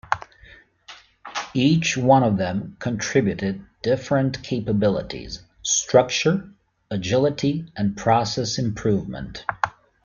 Each 1.53 1.95
one 1.95 2.23
of 2.23 2.35
them 2.37 2.75
contributed 2.79 3.63
different 3.83 4.41
capabilities: 4.41 5.43
structure, 5.61 6.55
agility 6.89 7.71
and 7.77 7.95
process 7.95 8.57
improvement. 8.57 9.45